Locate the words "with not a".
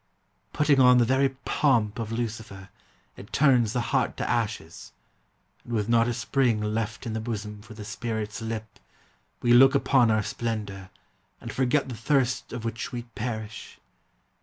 5.73-6.13